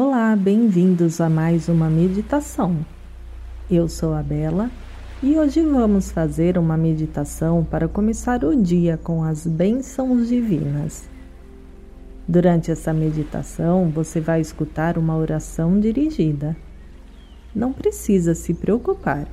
Olá, 0.00 0.36
bem-vindos 0.36 1.20
a 1.20 1.28
mais 1.28 1.68
uma 1.68 1.90
meditação. 1.90 2.86
Eu 3.68 3.88
sou 3.88 4.14
a 4.14 4.22
Bela 4.22 4.70
e 5.20 5.36
hoje 5.36 5.60
vamos 5.60 6.12
fazer 6.12 6.56
uma 6.56 6.76
meditação 6.76 7.66
para 7.68 7.88
começar 7.88 8.44
o 8.44 8.54
dia 8.54 8.96
com 8.96 9.24
as 9.24 9.44
bênçãos 9.44 10.28
divinas. 10.28 11.10
Durante 12.28 12.70
essa 12.70 12.92
meditação, 12.92 13.90
você 13.90 14.20
vai 14.20 14.40
escutar 14.40 14.96
uma 14.96 15.16
oração 15.16 15.80
dirigida. 15.80 16.56
Não 17.52 17.72
precisa 17.72 18.36
se 18.36 18.54
preocupar, 18.54 19.26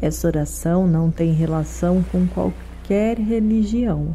essa 0.00 0.28
oração 0.28 0.86
não 0.86 1.10
tem 1.10 1.32
relação 1.32 2.04
com 2.12 2.28
qualquer 2.28 3.18
religião. 3.18 4.14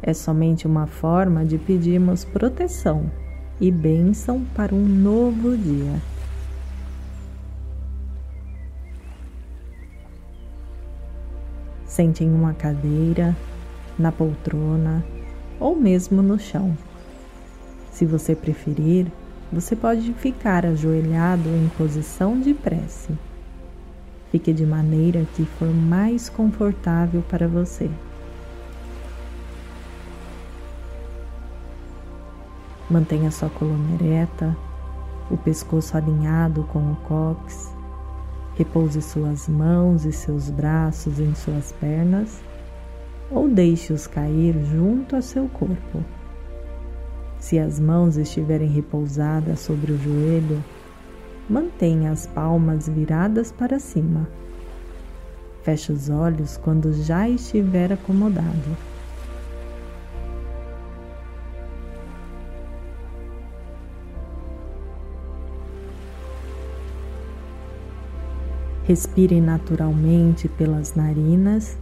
É 0.00 0.14
somente 0.14 0.66
uma 0.66 0.86
forma 0.86 1.44
de 1.44 1.58
pedirmos 1.58 2.24
proteção 2.24 3.10
e 3.60 3.70
bênção 3.70 4.44
para 4.54 4.74
um 4.74 4.84
novo 4.84 5.56
dia. 5.56 6.00
Sente 11.84 12.24
em 12.24 12.32
uma 12.32 12.54
cadeira, 12.54 13.36
na 13.98 14.10
poltrona 14.10 15.04
ou 15.58 15.76
mesmo 15.76 16.22
no 16.22 16.38
chão. 16.38 16.76
Se 17.90 18.06
você 18.06 18.34
preferir, 18.34 19.06
você 19.52 19.76
pode 19.76 20.12
ficar 20.14 20.64
ajoelhado 20.64 21.48
em 21.48 21.68
posição 21.76 22.40
de 22.40 22.54
prece. 22.54 23.12
Fique 24.30 24.52
de 24.52 24.64
maneira 24.64 25.26
que 25.34 25.44
for 25.44 25.68
mais 25.68 26.28
confortável 26.28 27.22
para 27.28 27.48
você. 27.48 27.90
Mantenha 32.90 33.30
sua 33.30 33.48
coluna 33.48 33.94
ereta, 33.94 34.56
o 35.30 35.36
pescoço 35.36 35.96
alinhado 35.96 36.64
com 36.64 36.80
o 36.80 36.96
cóccix. 37.06 37.72
Repouse 38.56 39.00
suas 39.00 39.48
mãos 39.48 40.04
e 40.04 40.12
seus 40.12 40.50
braços 40.50 41.20
em 41.20 41.32
suas 41.34 41.70
pernas 41.72 42.42
ou 43.30 43.48
deixe-os 43.48 44.08
cair 44.08 44.54
junto 44.64 45.14
a 45.14 45.22
seu 45.22 45.48
corpo. 45.48 46.04
Se 47.38 47.58
as 47.58 47.78
mãos 47.78 48.16
estiverem 48.16 48.68
repousadas 48.68 49.60
sobre 49.60 49.92
o 49.92 49.98
joelho, 49.98 50.62
mantenha 51.48 52.10
as 52.10 52.26
palmas 52.26 52.88
viradas 52.88 53.52
para 53.52 53.78
cima. 53.78 54.28
Feche 55.62 55.92
os 55.92 56.10
olhos 56.10 56.56
quando 56.56 56.92
já 56.92 57.28
estiver 57.28 57.92
acomodado. 57.92 58.89
Respire 68.90 69.40
naturalmente 69.40 70.48
pelas 70.48 70.96
narinas, 70.96 71.78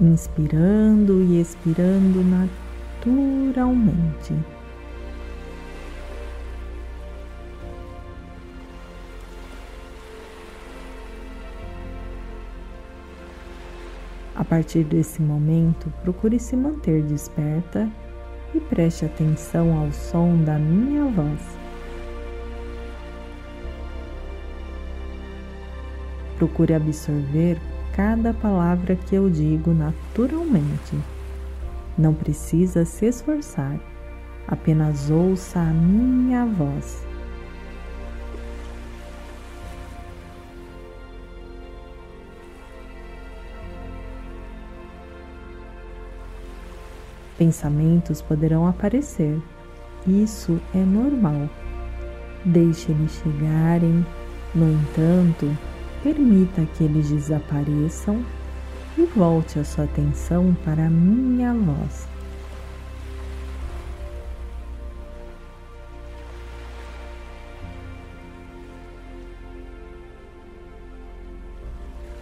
inspirando 0.00 1.20
e 1.20 1.40
expirando 1.40 2.22
naturalmente. 3.02 4.34
A 14.36 14.44
partir 14.44 14.84
desse 14.84 15.20
momento, 15.20 15.92
procure 16.04 16.38
se 16.38 16.54
manter 16.54 17.02
desperta 17.02 17.90
e 18.54 18.60
preste 18.60 19.04
atenção 19.04 19.76
ao 19.76 19.90
som 19.90 20.36
da 20.44 20.56
minha 20.56 21.04
voz. 21.06 21.57
Procure 26.38 26.72
absorver 26.72 27.58
cada 27.96 28.32
palavra 28.32 28.94
que 28.94 29.16
eu 29.16 29.28
digo 29.28 29.74
naturalmente. 29.74 30.96
Não 31.98 32.14
precisa 32.14 32.84
se 32.84 33.06
esforçar, 33.06 33.76
apenas 34.46 35.10
ouça 35.10 35.58
a 35.58 35.64
minha 35.64 36.46
voz. 36.46 37.04
Pensamentos 47.36 48.22
poderão 48.22 48.64
aparecer, 48.64 49.40
isso 50.06 50.60
é 50.72 50.78
normal. 50.78 51.50
Deixe 52.44 52.92
eles 52.92 53.10
chegarem, 53.24 54.06
no 54.54 54.70
entanto, 54.72 55.56
Permita 56.02 56.64
que 56.74 56.84
eles 56.84 57.10
desapareçam 57.10 58.24
e 58.96 59.02
volte 59.04 59.58
a 59.58 59.64
sua 59.64 59.84
atenção 59.84 60.56
para 60.64 60.86
a 60.86 60.90
minha 60.90 61.52
voz. 61.52 62.06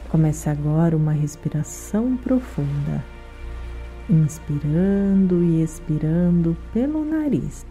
Comece 0.08 0.48
agora 0.48 0.96
uma 0.96 1.12
respiração 1.12 2.16
profunda, 2.16 3.04
inspirando 4.08 5.44
e 5.44 5.62
expirando 5.62 6.56
pelo 6.72 7.04
nariz. 7.04 7.66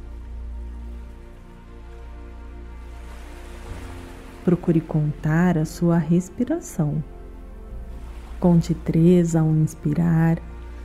Procure 4.46 4.80
contar 4.80 5.58
a 5.58 5.66
sua 5.66 5.98
respiração. 5.98 7.04
Conte 8.40 8.76
três 8.76 9.36
ao 9.36 9.50
inspirar, 9.50 10.38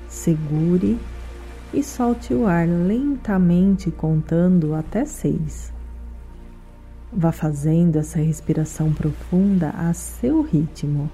segure 0.08 0.98
e 1.72 1.82
solte 1.82 2.32
o 2.32 2.46
ar 2.46 2.66
lentamente 2.66 3.90
contando 3.90 4.74
até 4.74 5.04
seis. 5.04 5.72
Vá 7.12 7.32
fazendo 7.32 7.96
essa 7.96 8.18
respiração 8.18 8.94
profunda 8.94 9.70
a 9.76 9.92
seu 9.92 10.40
ritmo. 10.40 11.10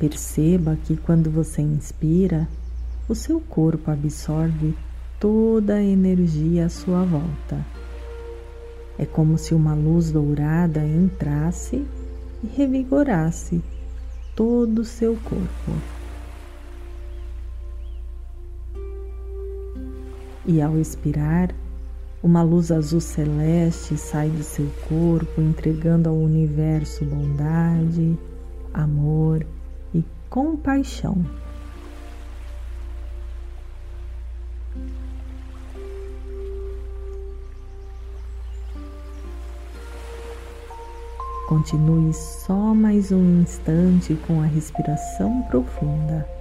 Perceba 0.00 0.78
que 0.82 0.96
quando 0.96 1.30
você 1.30 1.60
inspira, 1.60 2.48
o 3.06 3.14
seu 3.14 3.38
corpo 3.38 3.90
absorve 3.90 4.74
toda 5.20 5.74
a 5.74 5.82
energia 5.82 6.64
à 6.64 6.68
sua 6.70 7.04
volta. 7.04 7.66
É 8.98 9.04
como 9.04 9.36
se 9.36 9.54
uma 9.54 9.74
luz 9.74 10.10
dourada 10.10 10.82
entrasse 10.82 11.84
e 12.42 12.46
revigorasse 12.46 13.62
todo 14.34 14.78
o 14.78 14.84
seu 14.86 15.18
corpo. 15.22 15.82
E 20.46 20.62
ao 20.62 20.78
expirar, 20.78 21.54
uma 22.22 22.42
luz 22.42 22.72
azul 22.72 23.02
celeste 23.02 23.98
sai 23.98 24.30
do 24.30 24.42
seu 24.42 24.66
corpo, 24.88 25.42
entregando 25.42 26.08
ao 26.08 26.16
universo 26.16 27.04
bondade, 27.04 28.18
amor 28.72 29.44
compaixão. 30.30 31.16
Continue 41.48 42.14
só 42.14 42.72
mais 42.72 43.10
um 43.10 43.40
instante 43.40 44.14
com 44.24 44.40
a 44.40 44.46
respiração 44.46 45.42
profunda. 45.50 46.39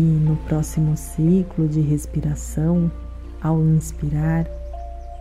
E 0.00 0.02
no 0.02 0.34
próximo 0.34 0.96
ciclo 0.96 1.68
de 1.68 1.82
respiração, 1.82 2.90
ao 3.38 3.60
inspirar, 3.60 4.46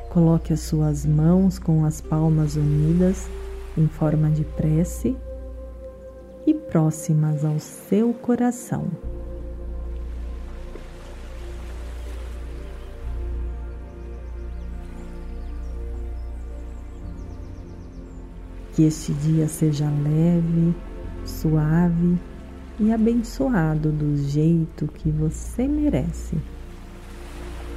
coloque 0.10 0.54
as 0.54 0.62
suas 0.62 1.06
mãos 1.06 1.60
com 1.60 1.84
as 1.84 2.00
palmas 2.00 2.56
unidas 2.56 3.28
em 3.78 3.90
forma 3.90 4.30
de 4.30 4.46
prece 4.46 5.18
e 6.48 6.54
próximas 6.54 7.44
ao 7.44 7.60
seu 7.60 8.14
coração. 8.14 8.88
Que 18.74 18.84
este 18.84 19.12
dia 19.12 19.50
seja 19.50 19.90
leve, 19.90 20.74
suave 21.26 22.18
e 22.80 22.94
abençoado 22.94 23.92
do 23.92 24.16
jeito 24.16 24.88
que 24.88 25.12
você 25.12 25.68
merece. 25.68 26.38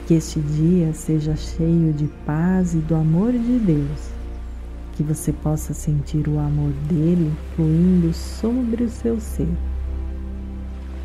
Que 0.06 0.14
este 0.14 0.40
dia 0.40 0.93
seja 0.93 1.34
cheio 1.34 1.93
de 1.93 2.06
paz 2.25 2.75
e 2.75 2.78
do 2.78 2.94
amor 2.94 3.32
de 3.32 3.58
Deus. 3.58 4.10
Que 4.93 5.02
você 5.02 5.32
possa 5.32 5.75
sentir 5.75 6.28
o 6.28 6.38
amor 6.38 6.72
dele 6.88 7.32
fluindo 7.56 8.12
sobre 8.12 8.84
o 8.84 8.88
seu 8.88 9.20
ser. 9.20 9.49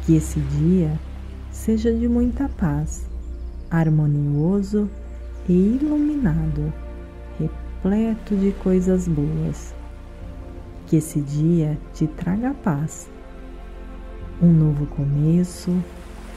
Que 0.06 0.16
esse 0.16 0.40
dia 0.40 0.92
seja 1.52 1.92
de 1.92 2.08
muita 2.08 2.48
paz, 2.50 3.08
harmonioso 3.70 4.90
e 5.50 5.54
iluminado, 5.54 6.72
repleto 7.40 8.36
de 8.36 8.52
coisas 8.64 9.08
boas. 9.08 9.74
Que 10.86 10.98
esse 10.98 11.20
dia 11.20 11.78
te 11.94 12.08
traga 12.08 12.54
paz, 12.64 13.10
um 14.42 14.52
novo 14.52 14.86
começo, 14.88 15.72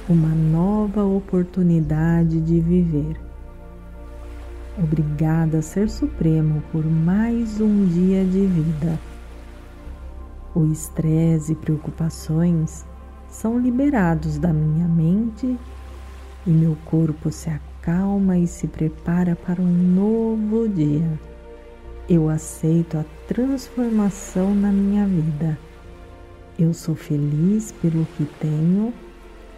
uma 0.08 0.28
nova 0.28 1.04
oportunidade 1.04 2.40
de 2.40 2.58
viver. 2.58 3.20
Obrigada, 4.78 5.60
Ser 5.60 5.90
Supremo, 5.90 6.62
por 6.72 6.84
mais 6.84 7.60
um 7.60 7.84
dia 7.86 8.24
de 8.24 8.46
vida. 8.46 8.98
O 10.54 10.64
estresse 10.66 11.52
e 11.52 11.54
preocupações 11.54 12.86
são 13.28 13.58
liberados 13.58 14.38
da 14.38 14.52
minha 14.52 14.88
mente 14.88 15.58
e 16.46 16.50
meu 16.50 16.76
corpo 16.86 17.30
se 17.30 17.50
acalma 17.50 18.38
e 18.38 18.46
se 18.46 18.66
prepara 18.66 19.36
para 19.36 19.60
um 19.60 19.70
novo 19.70 20.66
dia. 20.66 21.20
Eu 22.08 22.30
aceito 22.30 22.96
a 22.96 23.04
transformação 23.28 24.54
na 24.54 24.72
minha 24.72 25.06
vida. 25.06 25.58
Eu 26.60 26.74
sou 26.74 26.94
feliz 26.94 27.72
pelo 27.72 28.04
que 28.18 28.26
tenho 28.38 28.92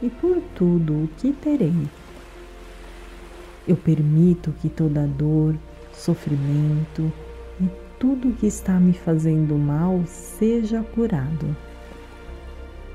e 0.00 0.08
por 0.08 0.40
tudo 0.54 0.93
o 0.93 1.08
que 1.19 1.32
terei. 1.32 1.75
Eu 3.66 3.76
permito 3.76 4.52
que 4.62 4.69
toda 4.69 5.04
dor, 5.04 5.56
sofrimento 5.93 7.12
e 7.60 7.69
tudo 7.99 8.32
que 8.34 8.46
está 8.46 8.78
me 8.78 8.93
fazendo 8.93 9.58
mal 9.58 10.00
seja 10.06 10.81
curado. 10.94 11.56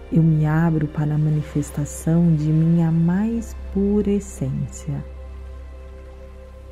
Eu 0.10 0.24
me 0.24 0.46
abro 0.46 0.88
para 0.88 1.16
a 1.16 1.18
manifestação 1.18 2.34
de 2.34 2.46
minha 2.46 2.90
mais 2.90 3.58
pura 3.74 4.10
essência. 4.10 5.04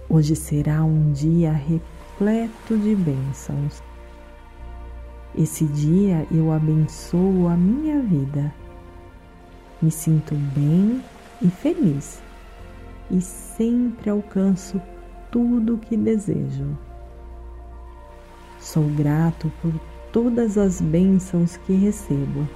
Hoje 0.08 0.38
será 0.38 0.86
um 0.86 1.12
dia 1.12 1.52
repleto 1.52 2.78
de 2.78 2.96
bênçãos. 2.96 3.84
Esse 5.38 5.66
dia 5.66 6.26
eu 6.32 6.52
abençoo 6.52 7.48
a 7.48 7.58
minha 7.58 8.02
vida 8.02 8.54
me 9.82 9.92
sinto 9.92 10.34
bem 10.56 11.02
e 11.42 11.48
feliz 11.48 12.22
e 13.12 13.22
sempre 13.22 14.10
alcanço 14.10 14.82
tudo 15.32 15.76
o 15.76 15.78
que 15.78 15.96
desejo. 15.96 16.78
Sou 18.60 18.84
grato 18.90 19.52
por 19.62 19.72
todas 20.12 20.58
as 20.58 20.82
bênçãos 20.82 21.58
que 21.58 21.74
recebo. 21.74 22.48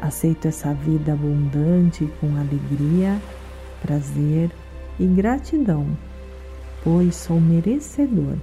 Aceito 0.00 0.46
essa 0.46 0.72
vida 0.72 1.14
abundante 1.14 2.08
com 2.20 2.28
alegria, 2.36 3.20
prazer 3.82 4.52
e 5.00 5.06
gratidão, 5.06 5.84
pois 6.84 7.16
sou 7.16 7.40
merecedor. 7.40 8.36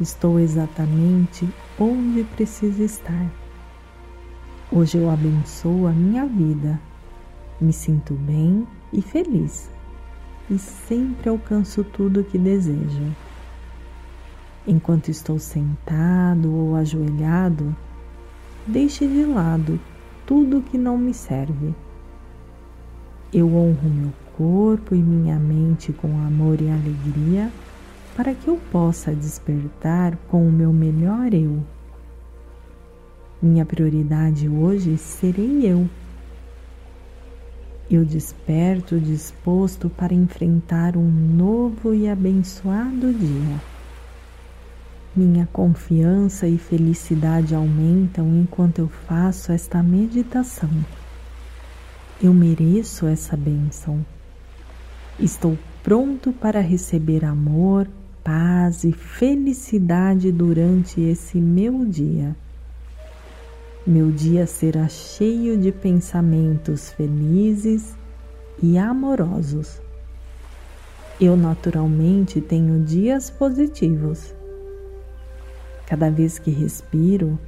Estou 0.00 0.38
exatamente 0.38 1.48
onde 1.78 2.24
preciso 2.24 2.82
estar 2.82 3.26
Hoje 4.70 4.98
eu 4.98 5.08
abençoo 5.08 5.86
a 5.86 5.92
minha 5.92 6.26
vida, 6.26 6.78
me 7.58 7.72
sinto 7.72 8.12
bem 8.12 8.68
e 8.92 9.00
feliz 9.00 9.70
e 10.50 10.58
sempre 10.58 11.30
alcanço 11.30 11.82
tudo 11.82 12.20
o 12.20 12.24
que 12.24 12.36
desejo. 12.36 13.16
Enquanto 14.66 15.08
estou 15.08 15.38
sentado 15.38 16.54
ou 16.54 16.76
ajoelhado, 16.76 17.74
deixe 18.66 19.06
de 19.06 19.24
lado 19.24 19.80
tudo 20.26 20.60
que 20.60 20.76
não 20.76 20.98
me 20.98 21.14
serve. 21.14 21.74
Eu 23.32 23.46
honro 23.56 23.88
meu 23.88 24.12
corpo 24.36 24.94
e 24.94 24.98
minha 24.98 25.38
mente 25.38 25.94
com 25.94 26.08
amor 26.26 26.60
e 26.60 26.68
alegria 26.68 27.50
para 28.18 28.34
que 28.34 28.48
eu 28.48 28.56
possa 28.72 29.14
despertar 29.14 30.16
com 30.26 30.44
o 30.44 30.50
meu 30.50 30.72
melhor 30.72 31.32
eu. 31.32 31.62
Minha 33.40 33.64
prioridade 33.64 34.48
hoje 34.48 34.98
serei 34.98 35.64
eu. 35.64 35.88
Eu 37.88 38.04
desperto 38.04 38.98
disposto 38.98 39.88
para 39.88 40.12
enfrentar 40.12 40.96
um 40.96 41.08
novo 41.08 41.94
e 41.94 42.08
abençoado 42.08 43.14
dia. 43.14 43.60
Minha 45.14 45.48
confiança 45.52 46.48
e 46.48 46.58
felicidade 46.58 47.54
aumentam 47.54 48.34
enquanto 48.34 48.80
eu 48.80 48.88
faço 48.88 49.52
esta 49.52 49.80
meditação. 49.80 50.70
Eu 52.20 52.34
mereço 52.34 53.06
essa 53.06 53.36
bênção. 53.36 54.04
Estou 55.20 55.56
pronto 55.84 56.32
para 56.32 56.60
receber 56.60 57.24
amor, 57.24 57.86
paz 58.28 58.84
e 58.84 58.92
felicidade 58.92 60.30
durante 60.30 61.00
esse 61.00 61.40
meu 61.40 61.86
dia. 61.86 62.36
Meu 63.86 64.10
dia 64.10 64.46
será 64.46 64.86
cheio 64.86 65.56
de 65.56 65.72
pensamentos 65.72 66.92
felizes 66.92 67.96
e 68.62 68.76
amorosos. 68.76 69.80
Eu 71.18 71.38
naturalmente 71.38 72.38
tenho 72.38 72.84
dias 72.84 73.30
positivos. 73.30 74.34
Cada 75.86 76.10
vez 76.10 76.38
que 76.38 76.50
respiro, 76.50 77.38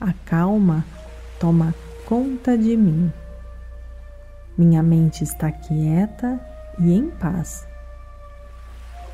a 0.00 0.12
calma 0.12 0.84
toma 1.40 1.74
conta 2.06 2.56
de 2.56 2.76
mim. 2.76 3.12
Minha 4.56 4.84
mente 4.84 5.24
está 5.24 5.50
quieta 5.50 6.40
e 6.78 6.92
em 6.92 7.10
paz. 7.10 7.71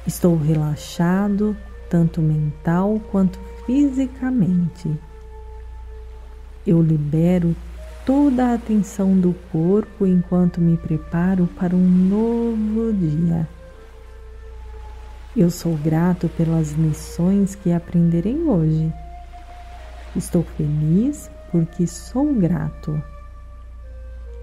Estou 0.06 0.36
relaxado, 0.36 1.56
tanto 1.90 2.20
mental 2.20 3.00
quanto 3.11 3.38
fisicamente 3.66 4.99
eu 6.68 6.82
libero 6.82 7.56
toda 8.04 8.49
a 8.49 8.54
atenção 8.54 9.18
do 9.18 9.34
corpo 9.50 10.06
enquanto 10.06 10.61
me 10.61 10.76
preparo 10.76 11.46
para 11.58 11.75
um 11.75 11.88
novo 11.88 12.92
dia. 12.92 13.49
Eu 15.34 15.50
sou 15.50 15.75
grato 15.76 16.28
pelas 16.37 16.73
lições 16.73 17.54
que 17.54 17.73
aprenderei 17.73 18.38
hoje. 18.42 18.92
Estou 20.14 20.42
feliz 20.42 21.30
porque 21.50 21.87
sou 21.87 22.34
grato. 22.34 23.02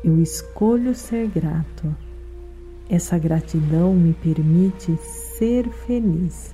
Eu 0.04 0.20
escolho 0.20 0.96
ser 0.96 1.28
grato. 1.28 1.96
Essa 2.88 3.18
gratidão 3.18 3.96
me 3.96 4.14
permite 4.14 4.96
ser 4.98 5.68
feliz. 5.88 6.54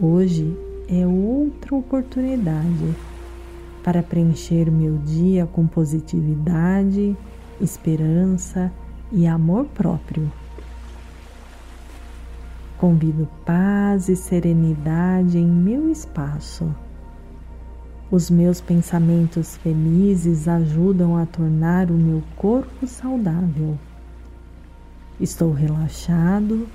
Hoje 0.00 0.56
é 0.88 1.06
outra 1.06 1.74
oportunidade 1.74 2.96
para 3.84 4.02
preencher 4.02 4.70
meu 4.70 4.96
dia 4.96 5.44
com 5.44 5.66
positividade, 5.66 7.14
esperança 7.60 8.72
e 9.12 9.26
amor 9.26 9.66
próprio. 9.66 10.32
Convido 12.78 13.28
paz 13.44 14.08
e 14.08 14.16
serenidade 14.16 15.36
em 15.36 15.46
meu 15.46 15.90
espaço. 15.90 16.74
Os 18.10 18.30
meus 18.30 18.62
pensamentos 18.62 19.56
felizes 19.58 20.48
ajudam 20.48 21.18
a 21.18 21.26
tornar 21.26 21.90
o 21.90 21.94
meu 21.94 22.22
corpo 22.34 22.86
saudável. 22.86 23.78
Estou 25.22 25.52
relaxado 25.52 26.66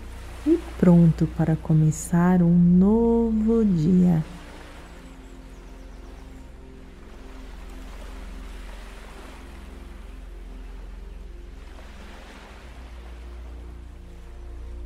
e 0.45 0.57
pronto 0.79 1.27
para 1.35 1.57
começar 1.57 2.41
um 2.41 2.57
novo 2.57 3.65
dia. 3.65 4.23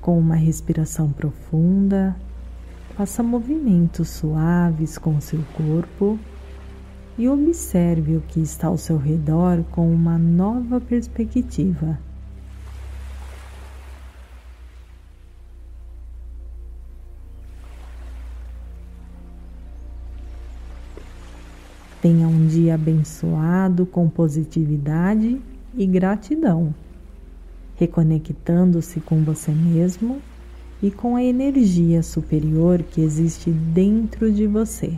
Com 0.01 0.17
uma 0.17 0.33
respiração 0.33 1.11
profunda, 1.11 2.15
faça 2.97 3.21
movimentos 3.21 4.09
suaves 4.09 4.97
com 4.97 5.21
seu 5.21 5.43
corpo 5.53 6.17
e 7.15 7.29
observe 7.29 8.17
o 8.17 8.21
que 8.21 8.39
está 8.39 8.69
ao 8.69 8.77
seu 8.79 8.97
redor 8.97 9.63
com 9.69 9.93
uma 9.93 10.17
nova 10.17 10.81
perspectiva. 10.81 11.99
Tenha 22.01 22.27
um 22.27 22.47
dia 22.47 22.73
abençoado 22.73 23.85
com 23.85 24.09
positividade 24.09 25.39
e 25.75 25.85
gratidão, 25.85 26.73
reconectando-se 27.75 28.99
com 28.99 29.23
você 29.23 29.51
mesmo 29.51 30.19
e 30.81 30.89
com 30.89 31.15
a 31.15 31.23
energia 31.23 32.01
superior 32.01 32.81
que 32.81 33.01
existe 33.01 33.51
dentro 33.51 34.31
de 34.31 34.47
você. 34.47 34.97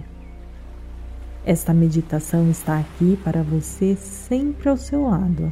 Esta 1.45 1.73
meditação 1.73 2.49
está 2.49 2.79
aqui 2.79 3.19
para 3.21 3.43
você 3.43 3.97
sempre 3.97 4.69
ao 4.69 4.77
seu 4.77 5.03
lado. 5.03 5.51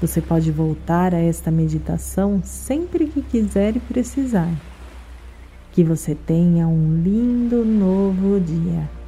Você 0.00 0.20
pode 0.20 0.50
voltar 0.50 1.14
a 1.14 1.18
esta 1.18 1.52
meditação 1.52 2.40
sempre 2.42 3.06
que 3.06 3.22
quiser 3.22 3.76
e 3.76 3.80
precisar. 3.80 4.52
Que 5.70 5.84
você 5.84 6.16
tenha 6.16 6.66
um 6.66 7.00
lindo 7.00 7.64
novo 7.64 8.40
dia. 8.40 8.99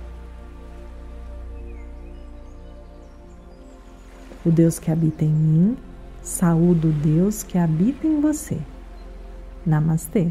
O 4.44 4.50
Deus 4.50 4.78
que 4.78 4.90
habita 4.90 5.24
em 5.24 5.28
mim, 5.28 5.76
saúde 6.22 6.88
o 6.88 6.92
Deus 6.92 7.42
que 7.42 7.56
habita 7.56 8.06
em 8.06 8.20
você. 8.20 8.58
Namastê. 9.64 10.28